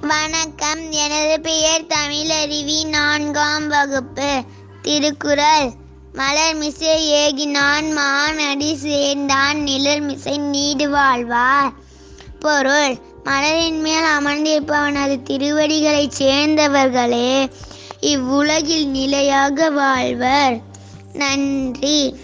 [0.00, 0.90] வணக்கம்.
[0.90, 4.42] எனது பெயர் தமிழருவி நான்காம் வகுப்பு.
[4.82, 5.72] திருக்குறள்.
[6.12, 7.90] மலர் மிசை ஏகினான்.
[7.92, 9.58] மானடி சேர்ந்தான்.
[9.58, 11.72] நிழல் மிசை நீடு வாழ்வார்.
[12.38, 12.96] பொருள்.
[13.24, 17.50] மலரின் மேல் அமர்ந்திருப்பவனது திருவடிகளைச் சேர்ந்தவர்களே.
[18.00, 20.60] இவ்வுலகில் நிலையாக வாழ்வர்.
[21.12, 22.16] நன்றி.